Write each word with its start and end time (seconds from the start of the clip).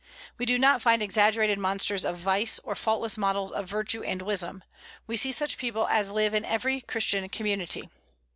We 0.39 0.47
do 0.47 0.57
not 0.57 0.81
find 0.81 1.03
exaggerated 1.03 1.59
monsters 1.59 2.05
of 2.05 2.17
vice, 2.17 2.57
or 2.63 2.73
faultless 2.73 3.19
models 3.19 3.51
of 3.51 3.69
virtue 3.69 4.01
and 4.03 4.19
wisdom: 4.23 4.63
we 5.05 5.15
see 5.15 5.31
such 5.31 5.59
people 5.59 5.85
as 5.91 6.09
live 6.09 6.33
in 6.33 6.43
every 6.43 6.81
Christian 6.81 7.29
community. 7.29 7.87